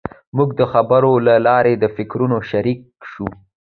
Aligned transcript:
موږ 0.37 0.49
د 0.59 0.61
خبرو 0.73 1.11
له 1.27 1.35
لارې 1.47 1.73
د 1.77 1.85
فکرونو 1.95 2.37
شریک 2.49 2.79
شوو. 3.11 3.29